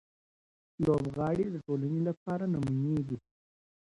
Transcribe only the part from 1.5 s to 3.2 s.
د ټولنې لپاره نمونې دي.